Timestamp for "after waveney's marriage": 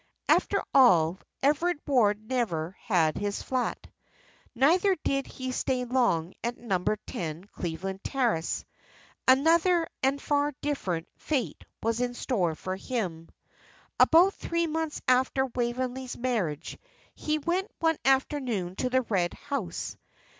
15.07-16.79